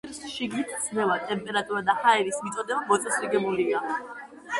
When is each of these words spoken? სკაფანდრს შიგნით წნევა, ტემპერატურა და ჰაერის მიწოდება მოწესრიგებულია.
სკაფანდრს 0.03 0.29
შიგნით 0.35 0.71
წნევა, 0.85 1.17
ტემპერატურა 1.31 1.81
და 1.89 1.95
ჰაერის 2.05 2.39
მიწოდება 2.47 2.79
მოწესრიგებულია. 2.93 3.83